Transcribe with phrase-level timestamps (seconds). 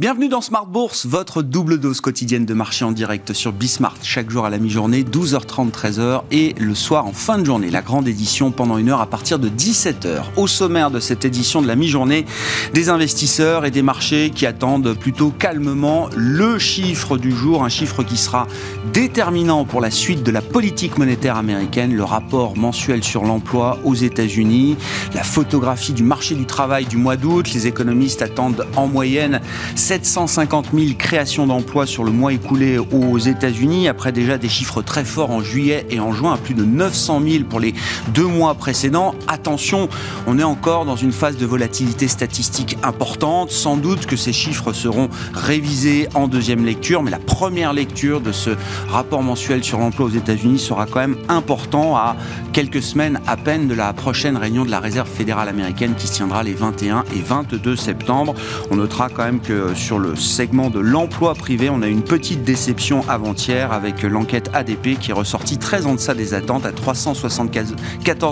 [0.00, 4.30] Bienvenue dans Smart Bourse, votre double dose quotidienne de marché en direct sur Bismart, chaque
[4.30, 8.08] jour à la mi-journée, 12h30, 13h, et le soir en fin de journée, la grande
[8.08, 10.22] édition pendant une heure à partir de 17h.
[10.38, 12.24] Au sommaire de cette édition de la mi-journée,
[12.72, 18.02] des investisseurs et des marchés qui attendent plutôt calmement le chiffre du jour, un chiffre
[18.02, 18.46] qui sera
[18.94, 23.94] déterminant pour la suite de la politique monétaire américaine, le rapport mensuel sur l'emploi aux
[23.94, 24.78] États-Unis,
[25.14, 29.42] la photographie du marché du travail du mois d'août, les économistes attendent en moyenne
[29.90, 35.04] 750 000 créations d'emplois sur le mois écoulé aux États-Unis, après déjà des chiffres très
[35.04, 37.74] forts en juillet et en juin, à plus de 900 000 pour les
[38.14, 39.16] deux mois précédents.
[39.26, 39.88] Attention,
[40.28, 43.50] on est encore dans une phase de volatilité statistique importante.
[43.50, 48.30] Sans doute que ces chiffres seront révisés en deuxième lecture, mais la première lecture de
[48.30, 48.50] ce
[48.88, 52.14] rapport mensuel sur l'emploi aux États-Unis sera quand même important à
[52.52, 56.12] quelques semaines à peine de la prochaine réunion de la Réserve fédérale américaine qui se
[56.12, 58.36] tiendra les 21 et 22 septembre.
[58.70, 62.44] On notera quand même que sur le segment de l'emploi privé, on a une petite
[62.44, 67.74] déception avant-hier avec l'enquête ADP qui est ressortie très en deçà des attentes à 374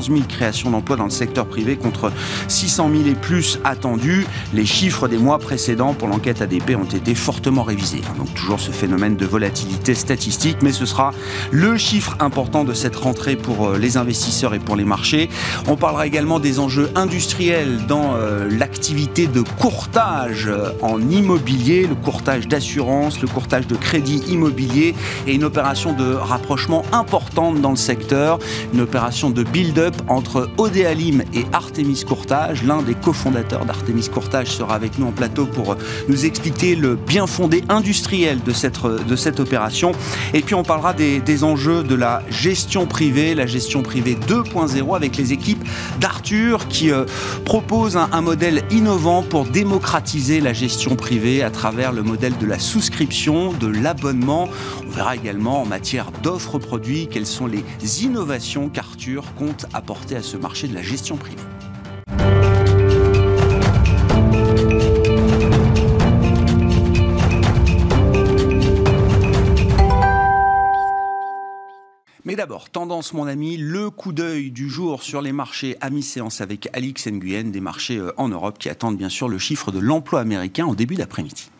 [0.06, 2.12] 000 créations d'emplois dans le secteur privé contre
[2.48, 4.26] 600 000 et plus attendus.
[4.52, 8.02] Les chiffres des mois précédents pour l'enquête ADP ont été fortement révisés.
[8.18, 11.12] Donc toujours ce phénomène de volatilité statistique, mais ce sera
[11.50, 15.30] le chiffre important de cette rentrée pour euh, les investisseurs et pour les marchés.
[15.66, 21.94] On parlera également des enjeux industriels dans euh, l'activité de courtage euh, en immobilier le
[21.94, 24.94] courtage d'assurance, le courtage de crédit immobilier
[25.26, 28.38] et une opération de rapprochement importante dans le secteur,
[28.72, 32.62] une opération de build-up entre Odéalim et Artemis Courtage.
[32.64, 35.76] L'un des cofondateurs d'Artemis Courtage sera avec nous en plateau pour
[36.08, 39.92] nous expliquer le bien fondé industriel de cette, opération.
[40.34, 45.16] Et puis on parlera des, enjeux de la gestion privée, la gestion privée 2.0 avec
[45.16, 45.62] les équipes
[46.00, 47.04] d'Arthur qui euh,
[47.44, 52.46] proposent un, un modèle innovant pour démocratiser la gestion privée à travers le modèle de
[52.46, 54.48] la souscription, de l'abonnement.
[54.86, 57.64] On verra également en matière d'offres produits quelles sont les
[58.04, 61.36] innovations qu'Arthur compte apporter à ce marché de la gestion privée.
[72.38, 76.68] D'abord, tendance mon ami, le coup d'œil du jour sur les marchés à mi-séance avec
[76.72, 80.20] Alix Nguyen, des marchés euh, en Europe qui attendent bien sûr le chiffre de l'emploi
[80.20, 81.50] américain en début d'après-midi.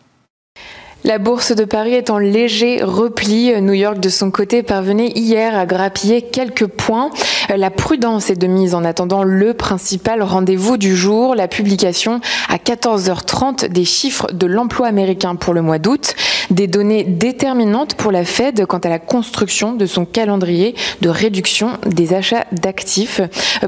[1.05, 3.53] La bourse de Paris est en léger repli.
[3.61, 7.09] New York, de son côté, parvenait hier à grappiller quelques points.
[7.55, 12.19] La prudence est de mise en attendant le principal rendez-vous du jour, la publication
[12.49, 16.15] à 14h30 des chiffres de l'emploi américain pour le mois d'août,
[16.49, 21.71] des données déterminantes pour la Fed quant à la construction de son calendrier de réduction
[21.85, 23.21] des achats d'actifs.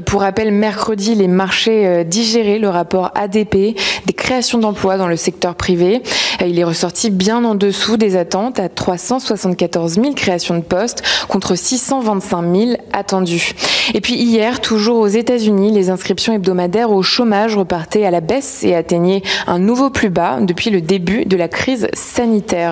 [0.06, 3.76] Pour rappel, mercredi, les marchés euh, digéraient le rapport ADP
[4.06, 6.02] des créations d'emplois dans le secteur privé.
[6.44, 11.54] Il est ressorti bien en dessous des attentes à 374 000 créations de postes contre
[11.54, 13.52] 625 000 attendues.
[13.94, 18.64] Et puis hier, toujours aux États-Unis, les inscriptions hebdomadaires au chômage repartaient à la baisse
[18.64, 22.71] et atteignaient un nouveau plus bas depuis le début de la crise sanitaire.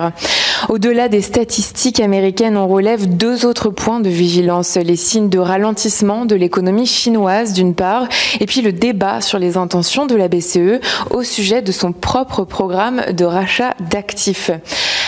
[0.69, 4.77] Au-delà des statistiques américaines, on relève deux autres points de vigilance.
[4.77, 8.07] Les signes de ralentissement de l'économie chinoise d'une part,
[8.39, 10.79] et puis le débat sur les intentions de la BCE
[11.09, 14.51] au sujet de son propre programme de rachat d'actifs.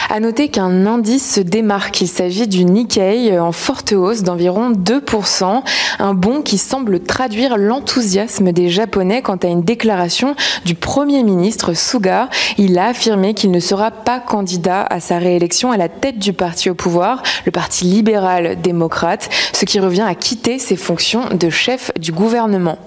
[0.10, 2.02] À noter qu'un indice se démarque.
[2.02, 5.64] Il s'agit du Nikkei en forte hausse d'environ 2%.
[6.00, 11.74] Un bond qui semble traduire l'enthousiasme des Japonais quant à une déclaration du Premier ministre
[11.74, 12.30] Suga.
[12.58, 16.34] Il a affirmé qu'il ne sera pas candidat à sa réélection à la tête du
[16.34, 21.50] parti au pouvoir, le Parti libéral démocrate, ce qui revient à quitter ses fonctions de
[21.50, 22.78] chef du gouvernement.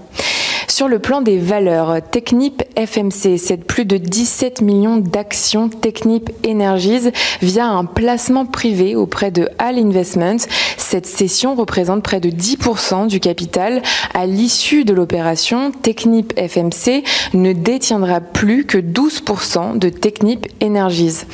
[0.77, 7.13] Sur le plan des valeurs, Technip FMC cède plus de 17 millions d'actions Technip Energies
[7.41, 10.45] via un placement privé auprès de Hall Investments.
[10.77, 13.81] Cette cession représente près de 10% du capital.
[14.13, 21.25] À l'issue de l'opération, Technip FMC ne détiendra plus que 12% de Technip Energies.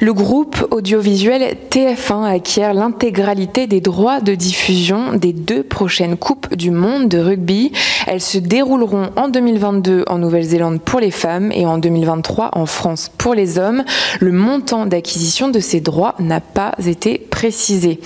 [0.00, 6.70] Le groupe audiovisuel TF1 acquiert l'intégralité des droits de diffusion des deux prochaines Coupes du
[6.70, 7.72] Monde de rugby.
[8.06, 13.10] Elles se dérouleront en 2022 en Nouvelle-Zélande pour les femmes et en 2023 en France
[13.18, 13.82] pour les hommes.
[14.20, 17.98] Le montant d'acquisition de ces droits n'a pas été précisé.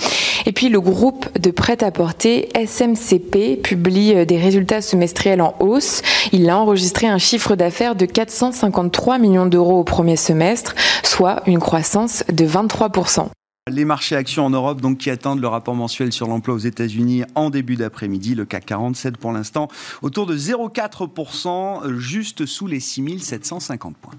[0.47, 6.01] Et puis le groupe de prêt-à-porter SMCP publie des résultats semestriels en hausse.
[6.33, 11.59] Il a enregistré un chiffre d'affaires de 453 millions d'euros au premier semestre, soit une
[11.83, 13.29] de 23%.
[13.69, 17.25] Les marchés actions en Europe, donc, qui attendent le rapport mensuel sur l'emploi aux États-Unis
[17.35, 18.35] en début d'après-midi.
[18.35, 19.69] Le CAC 47 pour l'instant
[20.01, 24.15] autour de 0,4%, juste sous les 6750 points.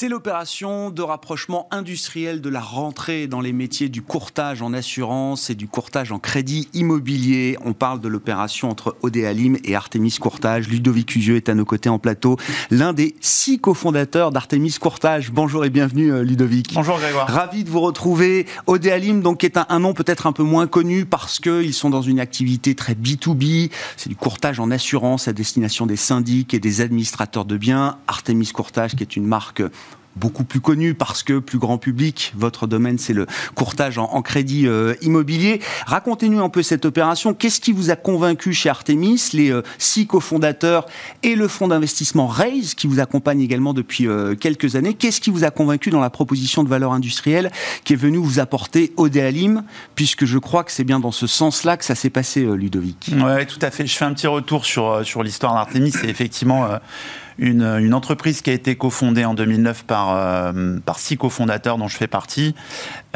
[0.00, 5.50] C'est l'opération de rapprochement industriel de la rentrée dans les métiers du courtage en assurance
[5.50, 7.58] et du courtage en crédit immobilier.
[7.64, 10.68] On parle de l'opération entre Odéalim et Artemis Courtage.
[10.68, 12.36] Ludovic Usieux est à nos côtés en plateau,
[12.70, 15.32] l'un des six cofondateurs d'Artemis Courtage.
[15.32, 16.74] Bonjour et bienvenue euh, Ludovic.
[16.74, 17.26] Bonjour Grégoire.
[17.26, 18.46] Ravi de vous retrouver.
[18.68, 22.02] Odéalim, donc, est un, un nom peut-être un peu moins connu parce qu'ils sont dans
[22.02, 23.72] une activité très B2B.
[23.96, 27.98] C'est du courtage en assurance à destination des syndics et des administrateurs de biens.
[28.06, 29.60] Artemis Courtage, qui est une marque
[30.18, 32.32] beaucoup plus connu parce que plus grand public.
[32.36, 35.60] Votre domaine, c'est le courtage en, crédit euh, immobilier.
[35.86, 37.34] Racontez-nous un peu cette opération.
[37.34, 40.86] Qu'est-ce qui vous a convaincu chez Artemis, les euh, six cofondateurs
[41.22, 44.94] et le fonds d'investissement Raise, qui vous accompagne également depuis euh, quelques années?
[44.94, 47.50] Qu'est-ce qui vous a convaincu dans la proposition de valeur industrielle
[47.84, 49.62] qui est venue vous apporter Odéalim,
[49.94, 53.46] puisque je crois que c'est bien dans ce sens-là que ça s'est passé, Ludovic Oui,
[53.46, 53.86] tout à fait.
[53.86, 55.92] Je fais un petit retour sur, sur l'histoire d'Artemis.
[55.92, 56.68] C'est effectivement
[57.38, 61.96] une, entreprise qui a été cofondée en 2009 par, euh, par six cofondateurs dont je
[61.96, 62.54] fais partie.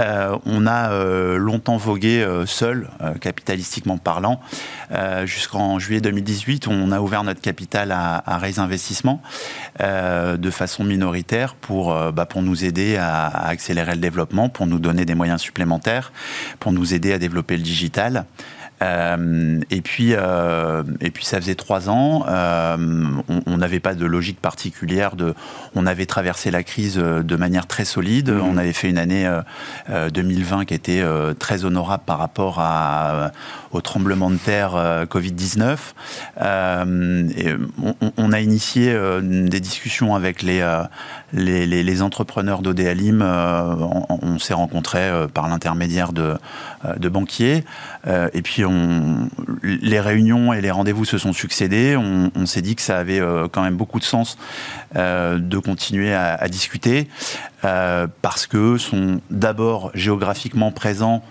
[0.01, 2.89] Euh, on a euh, longtemps vogué euh, seul,
[3.21, 4.41] capitalistiquement parlant.
[5.25, 8.39] Jusqu'en juillet 2018, on a ouvert notre capital à, à
[10.37, 15.07] de façon minoritaire pour, bah, pour nous aider à, accélérer le développement, pour nous donner
[15.07, 16.13] des moyens supplémentaires,
[16.61, 18.27] pour nous aider à développer le digital.
[18.83, 22.25] Euh, et puis, euh, et puis ça faisait trois ans.
[22.29, 22.77] Euh,
[23.47, 25.17] on n'avait pas de logique particulière.
[25.17, 25.35] De,
[25.75, 28.31] on avait traversé la crise de manière très solide.
[28.31, 28.41] Mmh.
[28.41, 29.29] On avait fait une année
[29.89, 31.03] 2020 qui était
[31.39, 33.31] très honorable par rapport à,
[33.73, 34.73] au tremblement de terre
[35.11, 35.77] Covid-19.
[36.41, 40.61] On, on, a initié des discussions avec les,
[41.33, 43.23] les, les, les entrepreneurs d'Odéalim.
[43.23, 46.35] on, on s'est rencontrés par l'intermédiaire de,
[46.97, 47.65] de banquiers.
[48.07, 48.72] et puis on
[49.63, 51.97] les réunions et les rendez-vous se sont succédés.
[51.97, 54.37] On, s'est dit que ça avait euh, quand même beaucoup de sens
[54.97, 57.09] euh, de continuer à, à discuter
[57.65, 61.23] euh, parce que sont d'abord géographiquement présents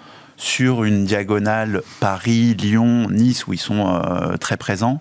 [0.42, 5.00] sur une diagonale Paris, Lyon, Nice, où ils sont euh, très présents.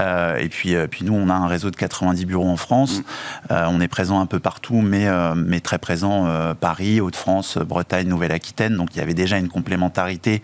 [0.00, 3.02] Euh, et puis, euh, puis nous, on a un réseau de 90 bureaux en France.
[3.50, 3.54] Mmh.
[3.68, 5.06] on est présent un peu partout, mais,
[5.36, 6.26] mais très présent
[6.60, 8.74] Paris, Hauts-de-France, Bretagne, Nouvelle-Aquitaine.
[8.76, 10.40] Donc il y avait déjà une complémentarité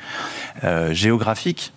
[0.91, 1.73] géographique.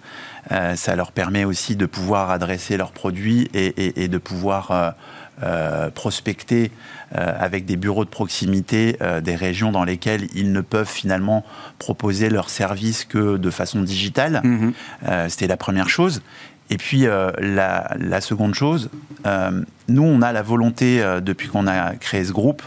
[0.50, 4.96] ça leur permet aussi de pouvoir adresser leurs produits et, et, et de pouvoir
[5.42, 6.70] euh, prospecter
[7.16, 11.46] euh, avec des bureaux de proximité euh, des régions dans lesquelles ils ne peuvent finalement
[11.78, 14.42] proposer leurs services que de façon digitale.
[14.44, 14.72] Mmh.
[15.30, 16.22] C'était la première chose.
[16.70, 17.08] Et puis
[17.40, 18.90] la, la, seconde chose,
[19.88, 22.62] nous on a la volonté depuis qu'on a créé ce groupe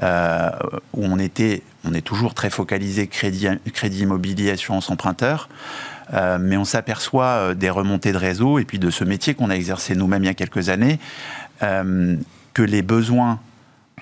[0.00, 5.50] où on était, on est toujours très focalisé crédit, crédit immobilier, assurance emprunteur.
[6.14, 9.54] Euh, mais on s'aperçoit des remontées de réseau et puis de ce métier qu'on a
[9.54, 10.98] exercé nous-mêmes il y a quelques années,
[11.62, 12.16] euh,
[12.54, 13.40] que les besoins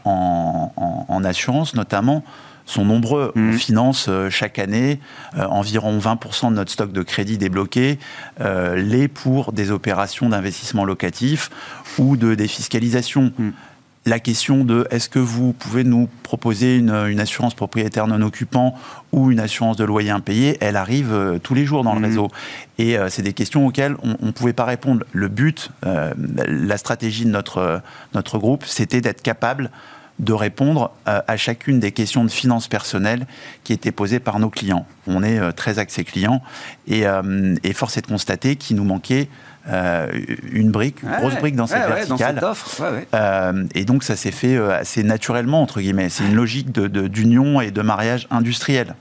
[0.05, 2.25] en, en, en, assurance, notamment,
[2.67, 3.33] sont nombreux.
[3.35, 3.51] Mmh.
[3.51, 5.01] On finance euh, chaque année
[5.37, 7.99] euh, environ 20% de notre stock de crédit débloqué,
[8.41, 11.51] euh, les pour des opérations d'investissement locatif
[11.99, 13.33] ou de défiscalisation.
[13.39, 13.51] Mmh
[14.07, 18.75] la question de est-ce que vous pouvez nous proposer une, une, assurance propriétaire non occupant
[19.13, 22.01] ou une assurance de loyer impayé, elle arrive euh, tous les jours dans mmh.
[22.01, 22.29] le réseau.
[22.79, 25.05] Et euh, c'est des questions auxquelles on ne pouvait pas répondre.
[25.13, 26.15] Le but, euh,
[26.47, 27.83] la stratégie de notre,
[28.15, 29.71] notre groupe, c'était d'être capable
[30.21, 33.27] de répondre euh, à chacune des questions de finances personnelles
[33.65, 34.87] qui étaient posées par nos clients.
[35.07, 36.43] On est euh, très axé client
[36.87, 39.29] et, euh, et force est de constater qu'il nous manquait
[39.69, 40.09] euh,
[40.51, 42.35] une brique, une grosse brique dans cette ouais, verticale.
[42.37, 42.83] Dans cette offre.
[43.15, 46.09] Euh, et donc ça s'est fait euh, assez naturellement, entre guillemets.
[46.09, 48.95] C'est une logique d'union de, et de mariage industriel.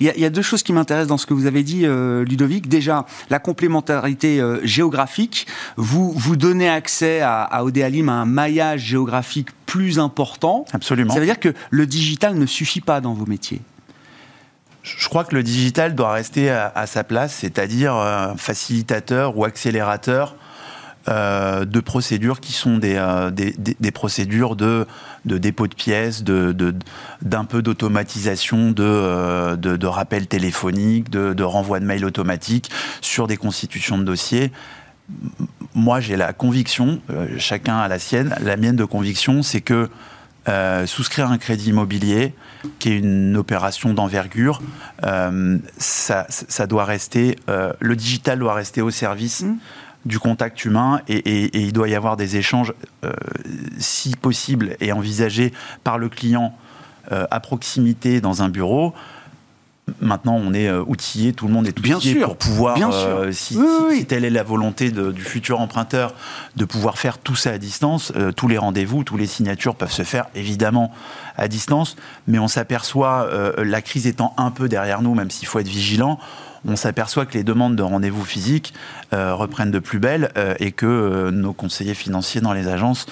[0.00, 1.62] Il y, a, il, y a, deux choses qui m'intéressent dans ce que vous avez
[1.62, 2.68] dit, Ludovic.
[2.68, 5.46] Déjà, la complémentarité géographique.
[5.76, 10.64] Vous, vous donnez accès à, à Odéalim à un maillage géographique plus important.
[10.72, 11.14] Absolument.
[11.14, 13.60] Ça veut dire que le digital ne suffit pas dans vos métiers
[15.14, 20.34] crois que le digital doit rester à, sa place, c'est-à-dire un facilitateur ou accélérateur
[21.06, 24.88] euh, de procédures qui sont des, euh, des, des, procédures de,
[25.24, 26.74] de dépôt de pièces, de, de,
[27.22, 32.68] d'un peu d'automatisation, de, euh, de, de rappel téléphonique, de, de renvoi de mail automatique
[33.00, 34.50] sur des constitutions de dossiers.
[35.76, 39.88] Moi, j'ai la conviction, euh, chacun a la sienne, la mienne de conviction, c'est que
[40.48, 42.34] euh, souscrire un crédit immobilier,
[42.78, 44.60] qui est une opération d'envergure,
[45.04, 49.56] euh, ça, ça, doit rester, euh, le digital doit rester au service mmh.
[50.04, 52.74] du contact humain et, et, et, il doit y avoir des échanges,
[53.04, 53.12] euh,
[53.78, 56.54] si possible et envisagés par le client
[57.12, 58.94] euh, à proximité dans un bureau
[60.00, 63.26] Maintenant, on est outillé, tout le monde est outillé bien sûr, pour pouvoir, bien sûr.
[63.32, 63.58] Si,
[63.92, 66.14] si, telle est la volonté de, du futur emprunteur,
[66.56, 70.02] de pouvoir faire tout ça à distance, tous les rendez-vous, tous les signatures peuvent se
[70.02, 70.90] faire évidemment
[71.36, 75.58] à distance, mais on s'aperçoit, la crise étant un peu derrière nous, même s'il faut
[75.58, 76.18] être vigilant,
[76.66, 78.74] on s'aperçoit que les demandes de rendez-vous physiques
[79.12, 83.06] euh, reprennent de plus belle euh, et que euh, nos conseillers financiers dans les agences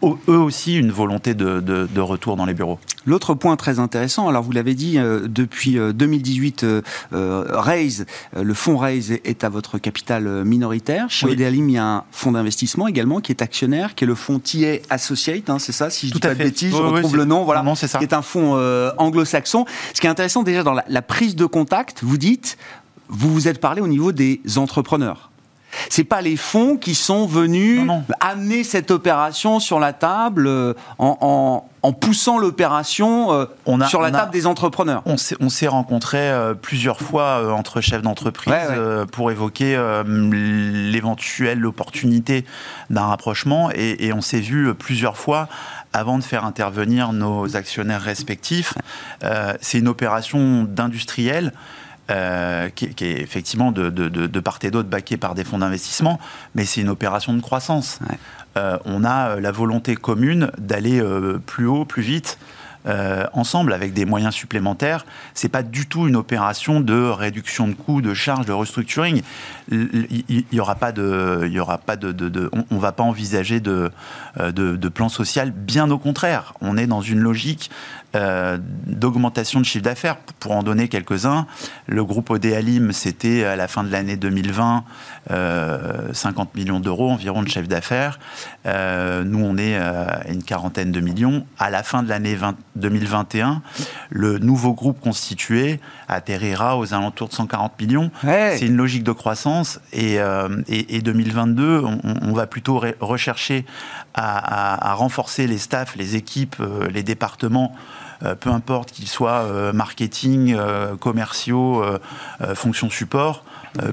[0.00, 2.78] ont eux aussi une volonté de, retour dans les bureaux.
[3.04, 6.64] L'autre point très intéressant, alors vous l'avez dit, depuis 2018,
[7.10, 11.10] Raise, le fonds Raise est à votre capital minoritaire.
[11.10, 11.32] Chez oui.
[11.36, 14.76] il y a un fonds d'investissement également qui est actionnaire, qui est le fonds TA
[14.88, 17.42] Associate, hein, c'est ça Si je ne dis pas de bêtises, je retrouve le nom,
[17.42, 17.98] voilà, ça.
[17.98, 18.54] qui est un fonds
[18.98, 19.66] anglo-saxon.
[19.94, 22.56] Ce qui est intéressant déjà dans la prise de contact, vous dites,
[23.12, 25.30] vous vous êtes parlé au niveau des entrepreneurs.
[25.88, 27.80] C'est pas les fonds qui sont venus
[28.20, 31.64] amener cette opération sur la table euh, en,
[32.00, 33.46] poussant l'opération euh,
[33.88, 35.02] sur la table des entrepreneurs.
[35.06, 38.54] On s'est rencontrés euh, plusieurs fois entre chefs d'entreprise
[39.12, 42.44] pour évoquer l'éventuelle opportunité
[42.90, 45.48] d'un rapprochement et, on s'est vu plusieurs fois
[45.92, 48.74] avant de faire intervenir nos actionnaires respectifs.
[49.60, 51.52] C'est une opération d'industriel
[52.10, 56.18] euh, qui, est effectivement de, part et d'autre baquée par des fonds d'investissement,
[56.54, 58.00] mais c'est une opération de croissance.
[58.56, 61.02] Euh, on a euh, la volonté commune d'aller
[61.46, 62.38] plus haut, plus vite.
[63.32, 65.06] Ensemble avec des moyens supplémentaires.
[65.34, 69.22] C'est pas du tout une opération de réduction de coûts, de charges, de restructuring.
[69.70, 73.90] Il n'y aura pas de, y aura pas de, on, ne va pas envisager de,
[74.38, 75.52] de, plan social.
[75.52, 77.70] Bien au contraire, on est dans une logique
[78.14, 80.16] euh, d'augmentation de chiffre d'affaires.
[80.38, 81.46] Pour en donner quelques-uns,
[81.86, 84.84] le groupe Odéalim, c'était à la fin de l'année 2020
[85.28, 88.18] 50 euh, millions d'euros environ de chiffre d'affaires.
[88.66, 91.46] Euh, nous, on est à une quarantaine de millions.
[91.58, 92.36] À la fin de l'année
[92.76, 93.62] 2021,
[94.10, 98.10] le nouveau groupe constitué atterrira aux alentours de 140 millions.
[98.22, 100.18] C'est une logique de croissance et,
[100.68, 101.82] et, 2022,
[102.22, 103.64] on, va plutôt rechercher
[104.14, 106.56] à, à, renforcer les staffs, les équipes,
[106.90, 107.72] les départements
[108.24, 111.84] euh, peu importe qu'ils soient euh, marketing, euh, commerciaux,
[112.54, 113.44] fonction support.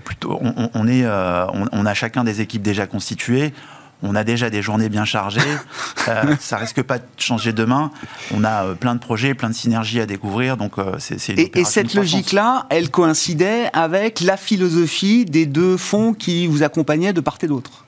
[0.03, 0.39] plutôt,
[0.73, 3.53] on, est, on, a chacun des équipes déjà constituées
[4.01, 5.41] on a déjà des journées bien chargées,
[6.07, 7.91] euh, ça risque pas de changer demain.
[8.33, 11.93] On a plein de projets, plein de synergies à découvrir, donc c'est et, et, cette
[11.93, 17.47] logique-là, elle coïncidait avec la philosophie des deux fonds qui vous accompagnaient de part et
[17.47, 17.85] d'autre?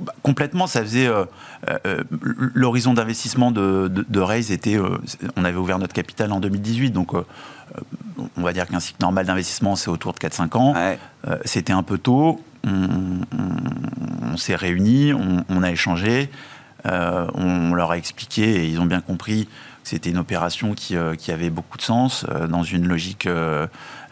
[0.00, 1.24] Bah, complètement, ça faisait euh,
[1.86, 2.02] euh,
[2.54, 4.98] l'horizon d'investissement de, de, Raise était, euh,
[5.36, 9.76] on avait ouvert notre capital en 2018, donc on va dire qu'un cycle normal d'investissement
[9.76, 10.74] c'est autour de 4-5 ans.
[11.44, 16.30] C'était un peu tôt, on, s'est réunis, on, a échangé,
[16.84, 19.48] on leur a expliqué et ils ont bien compris
[19.88, 23.66] c'était une opération qui, euh, avait beaucoup de sens euh, dans une logique euh,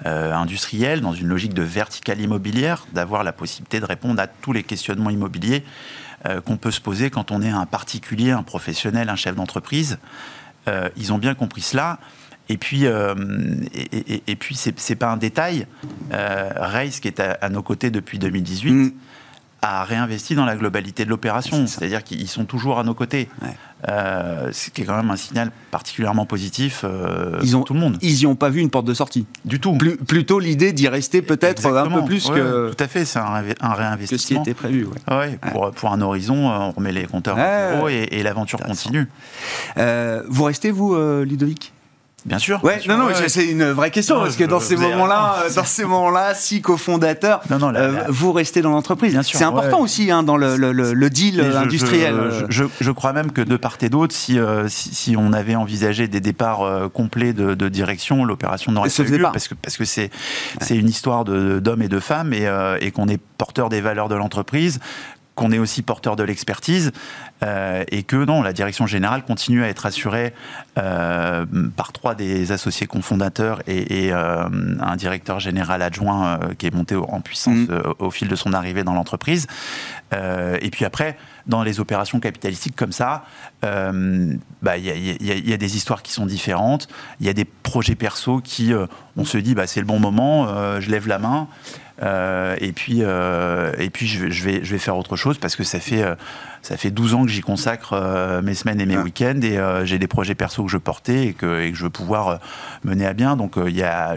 [0.05, 4.63] industrielle, dans une logique de verticale immobilière, d'avoir la possibilité de répondre à tous les
[4.63, 5.65] questionnements immobiliers
[6.45, 9.99] qu'on peut se poser quand on est un particulier, un professionnel, un chef d'entreprise.
[10.97, 11.99] ils ont bien compris cela.
[12.49, 15.67] Et puis, et, et, puis c'est pas un détail.
[16.11, 18.95] Reis, qui est à, nos côtés depuis 2018,
[19.63, 21.67] a réinvesti dans la globalité de l'opération.
[21.67, 23.29] C'est-à-dire qu'ils sont toujours à nos côtés.
[23.89, 27.81] Euh, ce qui est quand même un signal particulièrement positif euh, ils ont, tout le
[27.81, 27.99] monde.
[28.01, 29.27] Ils n'y ont pas vu une porte de sortie.
[29.45, 29.77] Du tout.
[29.77, 32.71] plutôt l'idée d'y rester peut-être un peu plus que.
[32.71, 33.43] Tout à fait, c'est un,
[33.75, 34.17] réinvestissement.
[34.17, 34.89] Que ce qui était prévu.
[35.11, 35.39] Ouais.
[35.53, 39.09] Pour, pour, un horizon, on remet les compteurs à zéro et, l'aventure continue.
[39.77, 41.73] Euh, vous restez, vous, Ludovic?
[42.25, 42.63] Bien sûr.
[42.65, 46.35] Ouais, non, non, c'est une vraie question parce que dans ces moments-là, dans ces moments-là,
[46.35, 49.19] si cofondateur, euh, vous restez dans l'entreprise.
[49.23, 52.47] C'est important aussi hein, dans le, le, le deal industriel.
[52.49, 55.55] Je, je, crois même que de part et d'autre, si, euh, si, si, on avait
[55.55, 59.77] envisagé des départs euh, complets de, de, direction, l'opération n'aurait pas eu parce que parce
[59.77, 60.11] que c'est
[60.61, 64.15] c'est une histoire d'hommes et de femmes et, et qu'on est porteur des valeurs de
[64.15, 64.81] l'entreprise
[65.37, 66.93] qu'on est aussi porteur de l'expertise
[67.45, 70.33] euh, et que non, la direction générale continue à être assurée
[70.79, 71.45] euh,
[71.77, 74.49] par trois des associés cofondateurs et, et euh,
[74.81, 77.83] un directeur général adjoint qui est monté en puissance mm.
[77.99, 79.47] au fil de son arrivée dans l'entreprise.
[80.13, 83.25] et puis après, dans les opérations capitalistiques comme ça,
[83.63, 86.89] il bah, y, a, y, a des histoires qui sont différentes.
[87.21, 88.73] Il y a des projets perso qui,
[89.17, 91.49] on se dit, bah, c'est le bon moment, je lève la main.
[92.03, 95.65] Euh, et puis, euh, et puis je, vais, je, vais, faire autre chose parce que
[95.65, 96.15] ça fait, euh,
[96.61, 97.95] ça fait 12 ans que j'y consacre
[98.43, 99.03] mes semaines et mes ah.
[99.03, 101.91] week-ends et j'ai des projets perso que je portais et que, et que je veux
[101.91, 102.41] pouvoir
[102.85, 103.37] mener à bien.
[103.37, 104.17] Donc il y a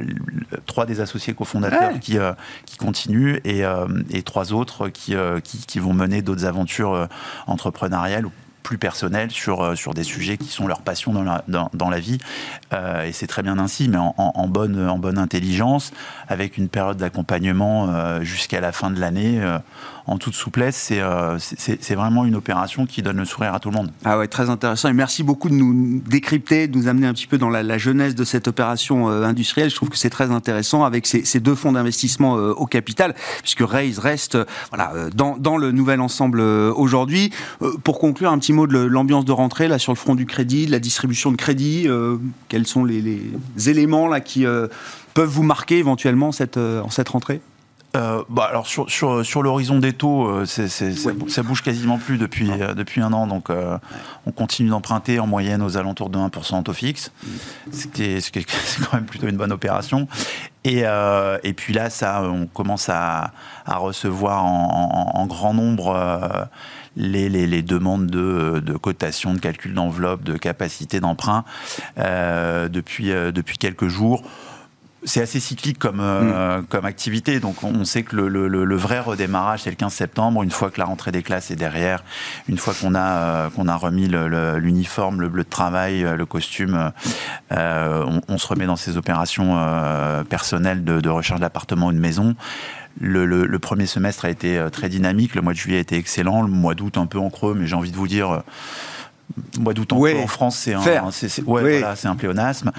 [0.65, 2.17] trois des associés cofondateurs qui,
[2.65, 3.63] qui continuent et,
[4.09, 7.07] et trois autres qui, qui, qui vont mener d'autres aventures
[7.47, 8.25] entrepreneuriales
[8.63, 12.17] plus personnels sur, sur des sujets qui sont leur passion dans la, dans, la vie.
[12.73, 15.91] et c'est très bien ainsi, mais en, bonne, en bonne intelligence,
[16.27, 19.41] avec une période d'accompagnement jusqu'à la fin de l'année
[20.09, 20.91] en toute souplesse.
[21.37, 23.91] C'est vraiment une opération qui donne le sourire à tout le monde.
[24.03, 24.89] Ah ouais, très intéressant.
[24.89, 28.15] Et merci beaucoup de nous décrypter, de nous amener un petit peu dans la, jeunesse
[28.15, 29.69] de cette opération industrielle.
[29.69, 33.99] Je trouve que c'est très intéressant avec ces, deux fonds d'investissement au capital, puisque Raise
[33.99, 34.37] reste
[34.71, 37.31] voilà, dans, dans le nouvel ensemble aujourd'hui.
[37.83, 40.65] pour conclure, un petit mot de l'ambiance de rentrée là sur le front du crédit,
[40.65, 41.87] de la distribution de crédit.
[42.47, 44.45] quels sont les, les éléments là qui
[45.13, 47.41] peuvent vous marquer éventuellement cette, en cette rentrée?
[47.97, 52.19] Euh, bah alors sur, sur, sur l'horizon des taux, euh, c'est, ça bouge quasiment plus
[52.19, 53.49] depuis, euh, depuis un an, donc
[54.25, 57.29] on continue d'emprunter en moyenne aux alentours de 1% en taux fixe, mm.
[57.71, 58.45] ce qui, est, ce qui est
[58.79, 60.07] quand même plutôt une bonne opération.
[60.65, 60.83] Et,
[61.43, 63.31] et puis là, ça, on commence à,
[63.65, 65.97] à recevoir en, en, grand nombre
[66.97, 71.45] les, les, les, demandes de, de, cotation, de calcul d'enveloppe, de capacité d'emprunt
[71.97, 74.21] depuis, depuis quelques jours
[75.03, 76.65] c'est assez cyclique comme, euh, mm.
[76.67, 77.39] comme activité.
[77.39, 80.69] Donc on sait que le, le, le vrai redémarrage, c'est le 15 septembre, une fois
[80.69, 82.03] que la rentrée des classes est derrière,
[82.47, 86.25] une fois qu'on a, euh, qu'on a remis l'uniforme, le, bleu de travail, euh, le
[86.25, 86.91] costume,
[87.51, 89.57] euh, on, on, se remet dans ces opérations
[90.29, 92.35] personnelles de, de recherche d'appartement ou de maison.
[92.99, 95.95] Le, le, le, premier semestre a été très dynamique, le mois de juillet a été
[95.95, 98.43] excellent, le mois d'août un peu en creux, mais j'ai envie de vous dire
[99.59, 102.71] mois d'août en France, c'est un, c'est, ouais, voilà, un pléonasme.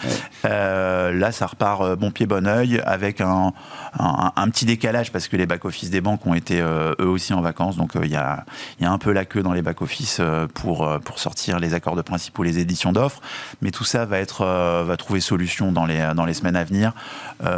[0.45, 3.53] Euh, là, ça repart euh, bon pied, bon oeil, avec un,
[3.99, 7.41] un, petit décalage parce que les back-office des banques ont été euh, eux aussi en
[7.41, 7.77] vacances.
[7.77, 8.45] Donc il y, a,
[8.81, 10.21] y, a, un peu la queue dans les back-office
[10.55, 13.21] pour, pour sortir les accords de principe ou les éditions d'offres.
[13.63, 16.93] Mais tout ça va, être, va trouver solution dans les, dans les semaines à venir.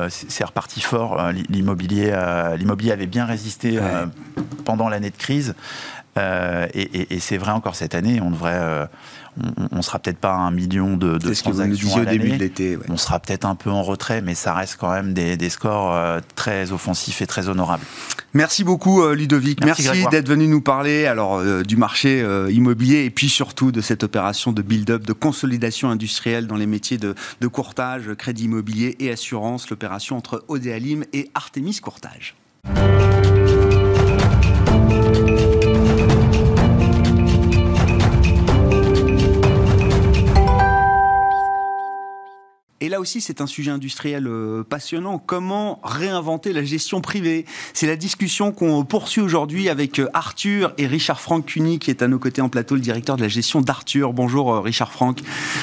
[0.08, 1.20] c'est reparti fort.
[1.48, 2.14] L'immobilier,
[2.58, 3.78] l'immobilier avait bien résisté
[4.64, 5.54] pendant l'année de crise.
[6.18, 8.86] Euh, et, c'est vrai encore cette année, on devrait, euh,
[9.70, 12.78] on, sera peut-être pas à un million de, de transactions au début de l'été.
[12.90, 16.20] On sera peut-être un peu en retrait, mais ça reste quand même des, scores euh,
[16.34, 17.84] très offensifs et très honorables.
[18.34, 19.64] Merci beaucoup Ludovic.
[19.64, 24.52] Merci, d'être venu nous parler alors du marché immobilier et puis surtout de cette opération
[24.52, 29.68] de build-up, de consolidation industrielle dans les métiers de, de courtage, crédit immobilier et assurance,
[29.70, 32.34] l'opération entre Odéalim et Artemis Courtage.
[42.82, 45.22] Et là aussi, c'est un sujet industriel euh, passionnant.
[45.24, 47.46] Comment réinventer la gestion privée?
[47.74, 52.02] C'est la discussion qu'on poursuit aujourd'hui avec euh, Arthur et Richard Franck Cuny, qui est
[52.02, 54.12] à nos côtés en plateau, le directeur de la gestion d'Arthur.
[54.12, 55.20] Bonjour euh, Richard Franck.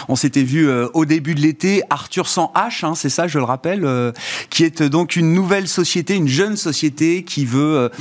[0.08, 1.84] On s'était vu au début de l'été.
[1.90, 3.86] Arthur sans H, hein, c'est ça, je le rappelle,
[4.50, 7.92] qui est donc une nouvelle société, une jeune société qui veut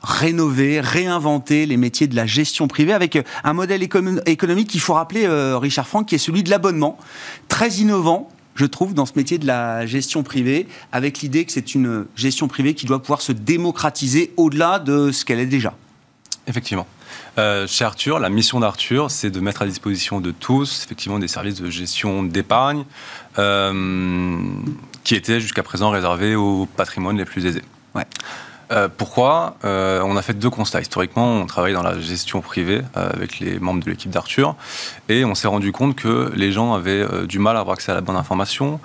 [0.00, 5.26] rénover, réinventer les métiers de la gestion privée avec un modèle économique qu'il faut rappeler,
[5.56, 6.96] Richard Franck, qui est celui de l'abonnement,
[7.48, 8.28] très innovant,
[8.60, 12.46] je trouve, dans ce métier de la gestion privée, avec l'idée que c'est une gestion
[12.46, 15.72] privée qui doit pouvoir se démocratiser au-delà de ce qu'elle est déjà.
[16.46, 16.86] Effectivement.
[17.38, 21.28] Euh, chez Arthur, la mission d'Arthur, c'est de mettre à disposition de tous, effectivement, des
[21.28, 22.84] services de gestion d'épargne
[23.38, 24.38] euh,
[25.04, 27.62] qui étaient jusqu'à présent réservés aux patrimoines les plus aisés.
[27.94, 28.04] Ouais.
[28.72, 30.80] Euh, pourquoi euh, On a fait deux constats.
[30.80, 34.54] Historiquement, on travaille dans la gestion privée euh, avec les membres de l'équipe d'Arthur
[35.08, 37.94] et on s'est rendu compte que les gens avaient du mal à avoir accès à
[37.94, 38.80] la bonne information.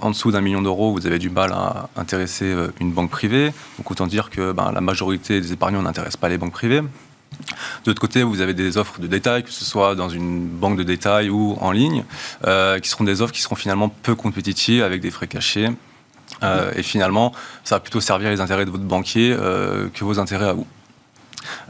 [0.00, 3.52] en dessous d'un million d'euros, vous avez du mal à intéresser une banque privée.
[3.78, 6.80] Donc autant dire que ben, la majorité des épargnants n'intéressent pas les banques privées.
[6.80, 10.78] De l'autre côté, vous avez des offres de détail, que ce soit dans une banque
[10.78, 12.04] de détail ou en ligne,
[12.82, 15.68] qui seront des offres qui seront finalement peu compétitives avec des frais cachés
[16.42, 17.32] euh, et finalement,
[17.64, 20.66] ça va plutôt servir les intérêts de votre banquier euh, que vos intérêts à vous.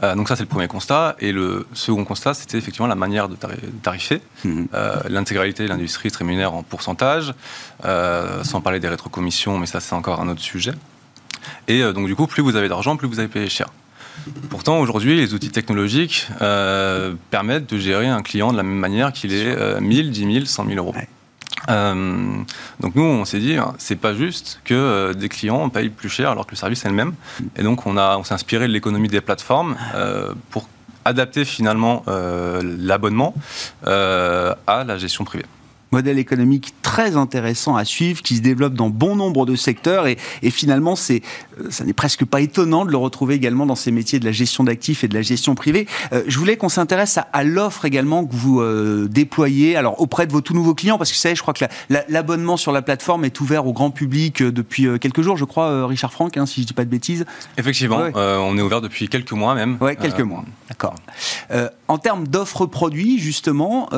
[0.03, 1.15] Euh, donc ça, c'est le premier constat.
[1.19, 3.37] Et le second constat, c'était effectivement la manière de
[3.81, 4.21] tarifer.
[4.43, 4.67] Mhm.
[5.09, 7.33] L'intégralité de l'industrie se rémunère en pourcentage,
[7.83, 10.73] sans parler des rétrocommissions, mais ça, c'est encore un autre sujet.
[11.67, 13.67] Et donc, du coup, plus vous avez d'argent, plus vous avez payé cher.
[14.49, 16.27] Pourtant, aujourd'hui, les outils technologiques
[17.31, 20.65] permettent de gérer un client de la même manière qu'il est 1000, 10 000, 100
[20.65, 20.93] 000 euros.
[21.69, 22.43] Euh,
[22.79, 26.09] donc nous, on s'est dit, hein, c'est pas juste que euh, des clients payent plus
[26.09, 27.13] cher alors que le service est le même.
[27.55, 30.67] Et donc on, a, on s'est inspiré de l'économie des plateformes euh, pour
[31.05, 33.33] adapter finalement l'abonnement
[33.85, 35.43] à la gestion privée.
[35.91, 40.15] modèle économique très intéressant à suivre, qui se développe dans bon nombre de secteurs et,
[40.51, 41.23] finalement, c'est,
[41.59, 44.31] euh, ça n'est presque pas étonnant de le retrouver également dans ces métiers de la
[44.31, 45.87] gestion d'actifs et de la gestion privée.
[46.11, 50.31] Euh, je voulais qu'on s'intéresse à, l'offre également que vous euh, déployez alors auprès de
[50.31, 51.65] vos tout nouveaux clients, parce que vous savez, je crois que
[52.09, 56.13] l'abonnement sur la plateforme est ouvert au grand public depuis quelques jours, je crois, Richard
[56.13, 57.25] Franck, hein, si je ne dis pas de bêtises.
[57.57, 59.77] Effectivement, on est ouvert depuis quelques mois même.
[59.81, 60.93] Oui, quelques mois, d'accord.
[61.87, 63.89] en termes d'offres produits, justement,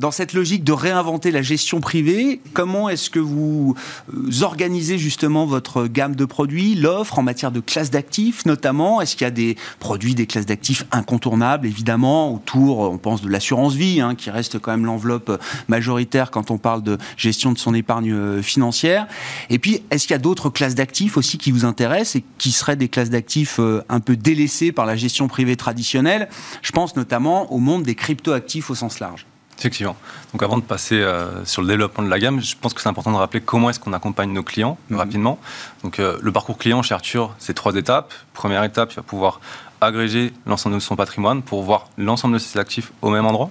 [0.00, 3.74] dans cette logique de réinventer la gestion privée, comment est-ce que vous
[4.14, 9.02] euh, organisez justement votre gamme de produits, l'offre en matière de classes d'actifs notamment?
[9.02, 13.28] Est-ce qu'il y a des produits, des classes d'actifs incontournables, évidemment, autour, on pense de
[13.28, 17.58] l'assurance vie, hein, qui reste quand même l'enveloppe majoritaire quand on parle de gestion de
[17.58, 19.06] son épargne euh, financière?
[19.50, 22.52] Et puis, est-ce qu'il y a d'autres classes d'actifs aussi qui vous intéressent et qui
[22.52, 26.30] seraient des classes d'actifs euh, un peu délaissées par la gestion privée traditionnelle?
[26.62, 29.26] Je pense notamment au monde des crypto-actifs au sens large.
[29.60, 29.94] Effectivement.
[30.32, 32.88] Donc avant de passer euh, sur le développement de la gamme, je pense que c'est
[32.88, 34.96] important de rappeler comment est-ce qu'on accompagne nos clients mhm.
[34.96, 35.38] rapidement.
[35.84, 38.14] Donc euh, le parcours client chez Arthur, c'est trois étapes.
[38.32, 39.40] Première étape, il va pouvoir
[39.82, 43.50] agréger l'ensemble de son patrimoine pour voir l'ensemble de ses actifs au même endroit.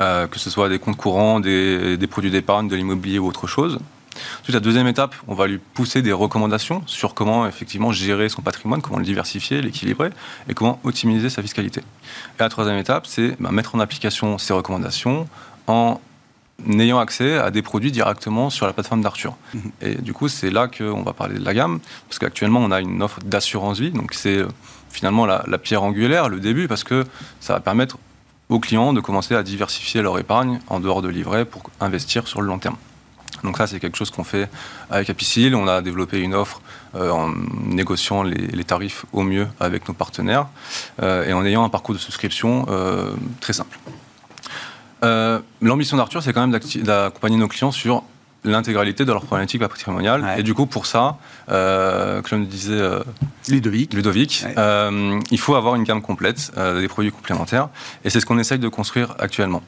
[0.00, 3.46] Euh, que ce soit des comptes courants, des, des produits d'épargne, de l'immobilier ou autre
[3.46, 3.78] chose.
[4.40, 8.42] Ensuite, la deuxième étape, on va lui pousser des recommandations sur comment effectivement gérer son
[8.42, 10.10] patrimoine, comment le diversifier, l'équilibrer
[10.48, 11.80] et comment optimiser sa fiscalité.
[11.80, 15.28] Et la troisième étape, c'est bah, mettre en application ces recommandations
[15.66, 16.00] en
[16.68, 19.36] ayant accès à des produits directement sur la plateforme d'Arthur.
[19.54, 19.72] Mhm.
[19.82, 22.80] Et du coup, c'est là qu'on va parler de la gamme, parce qu'actuellement, on a
[22.80, 24.48] une offre d'assurance vie, donc c'est euh,
[24.90, 27.04] finalement la, la, pierre angulaire, le début, parce que
[27.40, 27.98] ça va permettre
[28.48, 32.40] aux clients de commencer à diversifier leur épargne en dehors de livret pour investir sur
[32.40, 32.76] le long terme.
[33.42, 34.48] Donc ça, c'est quelque chose qu'on fait
[34.90, 35.54] avec Apicil.
[35.54, 36.60] On a développé une offre
[36.94, 37.32] euh, en
[37.66, 40.46] négociant les, tarifs au mieux avec nos partenaires
[41.02, 43.78] euh, et en ayant un parcours de souscription euh, très simple.
[45.60, 48.04] L'ambition d'Arthur, c'est quand même d'accompagner nos clients sur
[48.42, 50.24] l'intégralité de leur problématique patrimoniale.
[50.38, 52.80] Et du coup, pour ça, comme disait
[53.50, 54.46] Ludovic, Ludovic
[55.30, 57.68] il faut avoir une gamme complète, des produits complémentaires.
[58.06, 59.62] Et c'est ce qu'on essaye de construire actuellement.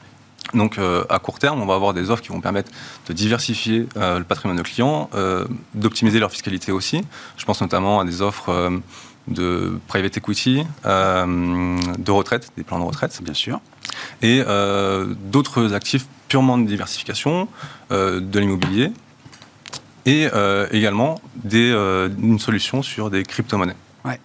[0.53, 2.71] Donc euh, à court terme, on va avoir des offres qui vont permettre
[3.07, 7.01] de diversifier euh, le patrimoine de clients, euh, d'optimiser leur fiscalité aussi.
[7.37, 8.71] Je pense notamment à des offres
[9.27, 13.19] de private equity, de retraite, des plans de retraite.
[13.21, 13.59] Bien sûr.
[14.21, 14.41] Et
[15.31, 17.49] d'autres actifs purement de diversification,
[17.89, 18.91] de l'immobilier,
[20.05, 20.27] et
[20.71, 21.71] également des,
[22.21, 23.75] une solution sur des crypto-monnaies.
[24.05, 24.19] Ouais.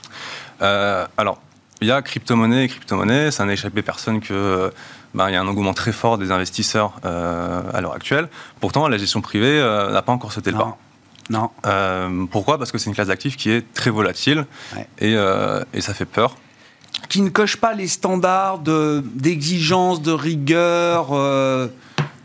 [0.60, 1.40] alors,
[1.82, 4.72] il y a crypto-monnaie et crypto-monnaie, ça n'a échappé personne que
[5.14, 8.28] bah, il y a un engouement très fort des investisseurs euh, à l'heure actuelle.
[8.60, 10.78] Pourtant, la gestion privée euh, n'a pas encore sauté le pas.
[11.30, 11.50] Non.
[11.66, 12.58] Euh, pourquoi?
[12.58, 14.46] Parce que c'est une classe d'actifs qui est très volatile
[14.98, 16.36] et, et, ça fait peur.
[17.08, 21.12] Qui ne coche pas les standards d'exigence, de, rigueur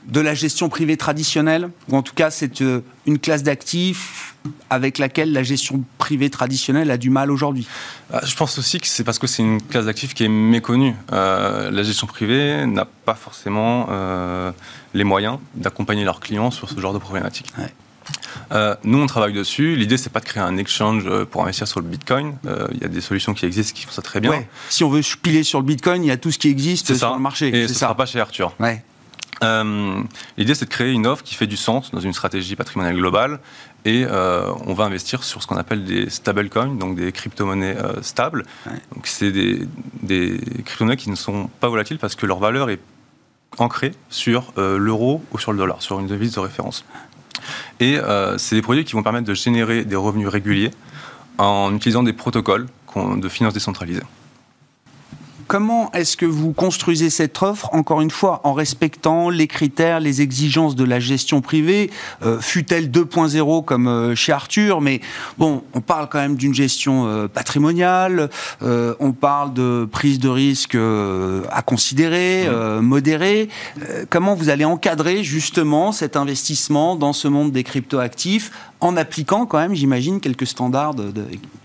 [0.07, 4.35] de la gestion privée traditionnelle, ou en tout cas c'est euh, une classe d'actifs
[4.69, 7.67] avec laquelle la gestion privée traditionnelle a du mal aujourd'hui
[8.13, 10.93] ah, Je pense aussi que c'est parce que c'est une classe d'actifs qui est méconnue.
[11.11, 14.51] Euh, la gestion privée n'a pas forcément euh,
[14.93, 17.51] les moyens d'accompagner leurs clients sur ce genre de problématiques.
[18.83, 19.75] nous, on travaille dessus.
[19.75, 22.35] L'idée, c'est pas de créer un exchange pour investir sur le Bitcoin.
[22.73, 24.43] Il y a des solutions qui existent qui font ça très bien.
[24.69, 27.13] Si on veut piler sur le Bitcoin, il y a tout ce qui existe sur
[27.13, 27.47] le marché.
[27.47, 28.53] Et ce ne sera pas chez Arthur.
[28.59, 28.83] Ouais.
[29.43, 30.01] Euh,
[30.37, 33.39] l'idée, c'est de créer une offre qui fait du sens dans une stratégie patrimoniale globale
[33.85, 38.01] et euh, on va investir sur ce qu'on appelle des stablecoins, donc des crypto-monnaies euh,
[38.01, 38.45] stables.
[38.93, 39.61] Donc, c'est des,
[40.01, 42.79] des crypto-monnaies qui ne sont pas volatiles parce que leur valeur est
[43.59, 46.85] ancrée sur l'euro ou sur le dollar, sur une devise de référence.
[47.79, 47.97] Et
[48.37, 50.69] c'est des produits qui vont permettre de générer des revenus réguliers
[51.39, 54.03] en utilisant des protocoles de finances décentralisées.
[55.47, 60.21] Comment est-ce que vous construisez cette offre, encore une fois, en respectant les critères, les
[60.21, 61.89] exigences de la gestion privée
[62.21, 64.99] euh, Fut-elle 2.0 comme euh, chez Arthur Mais
[65.37, 68.29] bon, on parle quand même d'une gestion euh, patrimoniale,
[68.61, 72.47] on parle de prise de risque à considérer,
[72.81, 73.49] modérée.
[74.09, 79.57] comment vous allez encadrer justement cet investissement dans ce monde des cryptoactifs en appliquant quand
[79.57, 80.95] même, j'imagine, quelques standards,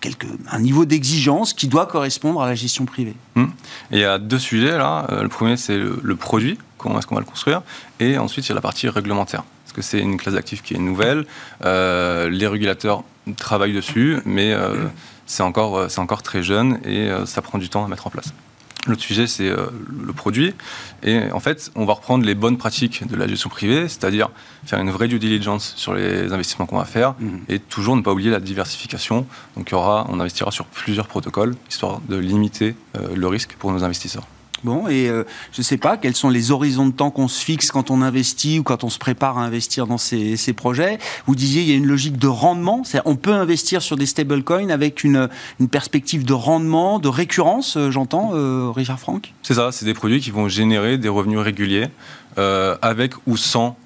[0.00, 3.14] quelques, un niveau d'exigence qui doit correspondre à la gestion privée.
[3.34, 3.46] Hmm.
[3.90, 5.06] il y a deux sujets là.
[5.10, 7.62] Euh, le premier, c'est le, produit, comment est-ce qu'on va le construire,
[8.00, 9.44] et ensuite il y a la partie réglementaire.
[9.64, 11.26] Parce que c'est une classe d'actifs qui est nouvelle,
[11.64, 13.04] euh, les régulateurs
[13.36, 14.86] travaillent dessus, mais euh,
[15.26, 18.32] c'est encore, encore très jeune et ça prend du temps à mettre en place.
[18.88, 20.54] L'autre sujet, c'est euh, le produit.
[21.04, 24.30] Et en fait, on va reprendre les bonnes pratiques de la gestion privée, c'est-à-dire
[24.64, 27.42] faire une vraie due diligence sur les investissements qu'on va faire mhm.
[27.48, 29.26] et toujours ne pas oublier la diversification.
[29.56, 33.54] Donc, il y aura, on investira sur plusieurs protocoles, histoire de limiter euh, le risque
[33.58, 34.26] pour nos investisseurs.
[34.64, 37.42] Bon, et euh, je ne sais pas quels sont les horizons de temps qu'on se
[37.42, 40.98] fixe quand on investit ou quand on se prépare à investir dans ces, projets.
[41.26, 44.70] Vous disiez il y a une logique de rendement, on peut investir sur des stablecoins
[44.70, 49.32] avec une, une perspective de rendement, de récurrence, euh, j'entends, euh, Richard Franck?
[49.42, 51.88] C'est ça, c'est des produits qui vont générer des revenus réguliers.
[52.36, 53.76] avec ou sans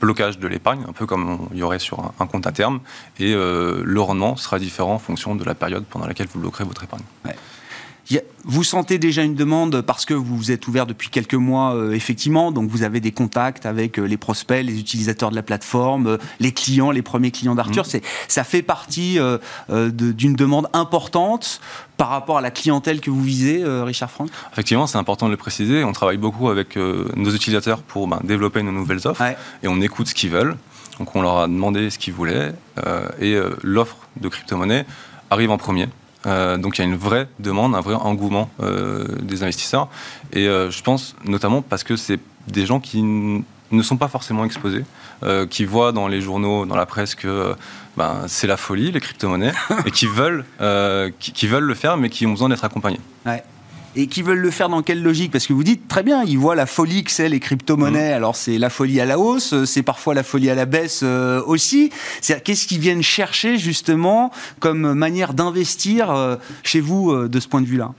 [0.00, 2.80] blocage de l'épargne, un peu comme il y aurait sur un, compte à terme.
[3.18, 6.84] Et le rendement sera différent en fonction de la période pendant laquelle vous bloquerez votre
[6.84, 7.02] épargne.
[8.44, 12.52] Vous sentez déjà une demande parce que vous êtes ouvert depuis quelques mois, euh, effectivement,
[12.52, 16.16] donc vous avez des contacts avec euh, les prospects, les utilisateurs de la plateforme, euh,
[16.40, 17.84] les clients, les premiers clients d'Arthur.
[17.84, 18.00] Mmh.
[18.28, 19.18] Ça fait partie
[19.68, 21.60] d'une demande importante
[21.96, 24.30] par rapport à la clientèle que vous visez, Richard Franck?
[24.52, 25.84] Effectivement, c'est important de le préciser.
[25.84, 29.22] On travaille beaucoup avec nos utilisateurs pour ben, développer nos nouvelles offres
[29.62, 30.56] et on écoute ce qu'ils veulent.
[30.98, 32.52] Donc on leur a demandé ce qu'ils voulaient
[33.20, 34.86] et l'offre de crypto-monnaie
[35.30, 35.88] arrive en premier.
[36.26, 39.88] Euh, donc il y a une vraie demande, un vrai engouement euh, des investisseurs.
[40.32, 44.44] Et euh, je pense notamment parce que c'est des gens qui ne sont pas forcément
[44.44, 44.84] exposés,
[45.50, 47.54] qui voient dans les journaux, dans la presse que
[47.96, 49.52] ben, c'est la folie, les crypto-monnaies,
[49.86, 50.44] et qui veulent,
[51.20, 53.00] qui, veulent le faire, mais qui ont besoin d'être accompagnés.
[53.26, 53.44] Ouais
[53.96, 55.32] et qui veulent le faire dans quelle logique?
[55.32, 58.12] Parce que vous dites très bien, ils voient la folie que c'est les crypto-monnaies.
[58.12, 58.16] Mm.
[58.16, 61.42] Alors c'est la folie à la hausse, c'est parfois la folie à la baisse euh,
[61.46, 61.90] aussi.
[62.20, 67.48] C'est qu'est-ce qu'ils viennent chercher justement comme manière d'investir euh, chez vous euh, de ce
[67.48, 67.92] point de vue-là?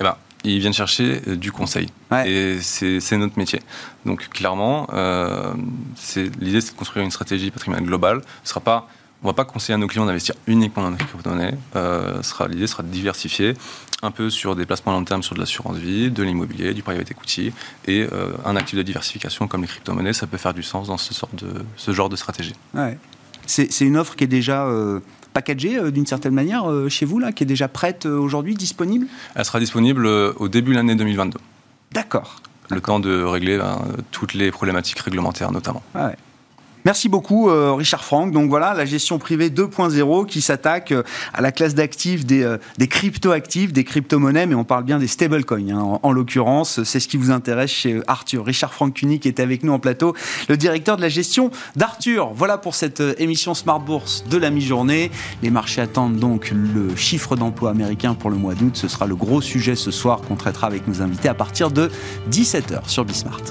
[0.00, 1.88] Eh ben, ils viennent chercher du conseil.
[2.24, 3.60] Et c'est notre métier.
[4.04, 8.20] Donc clairement, l'idée c'est de construire une stratégie patrimoniale globale.
[8.44, 8.88] Ce sera pas
[9.22, 11.54] on ne va pas conseiller à nos clients d'investir uniquement dans les crypto-monnaies.
[11.74, 13.54] Euh, L'idée sera de diversifier
[14.02, 16.82] un peu sur des placements à long terme sur de l'assurance vie, de l'immobilier, du
[16.82, 17.52] private equity
[17.86, 20.12] et euh, un actif de diversification comme les crypto-monnaies.
[20.12, 22.54] Ça peut faire du sens dans ce, de, ce genre de stratégie.
[22.74, 22.98] Ouais.
[23.46, 25.00] C'est une offre qui est déjà euh,
[25.32, 29.06] packagée euh, d'une certaine manière chez vous, là, qui est déjà prête aujourd'hui, disponible?
[29.34, 31.38] Elle sera disponible au début de l'année 2022.
[31.92, 32.42] D'accord.
[32.68, 35.82] Le temps de régler ben, toutes les problématiques réglementaires notamment.
[35.94, 36.16] Ouais.
[36.86, 38.30] Merci beaucoup, euh, Richard Franck.
[38.30, 41.02] Donc voilà, la gestion privée 2.0 qui s'attaque euh,
[41.34, 45.08] à la classe d'actifs des, euh, des crypto-actifs, des crypto-monnaies, mais on parle bien des
[45.08, 46.84] stablecoins hein, en, l'occurrence.
[46.84, 48.44] C'est ce qui vous intéresse chez Arthur.
[48.44, 50.14] Richard Franck Cuny qui est avec nous en plateau,
[50.48, 52.30] le directeur de la gestion d'Arthur.
[52.32, 55.10] Voilà pour cette émission Smart Bourse de la mi-journée.
[55.42, 58.76] Les marchés attendent donc le chiffre d'emploi américain pour le mois d'août.
[58.76, 61.90] Ce sera le gros sujet ce soir qu'on traitera avec nos invités à partir de
[62.30, 63.42] 17h sur Bismart.